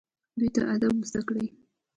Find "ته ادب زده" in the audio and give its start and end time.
0.55-1.21